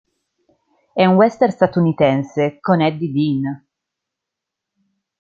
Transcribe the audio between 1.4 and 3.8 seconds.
statunitense con Eddie Dean.